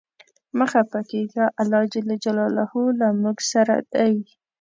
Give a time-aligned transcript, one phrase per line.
[0.57, 1.93] مه خپه کیږه، الله ج
[2.99, 4.13] له مونږ سره دی.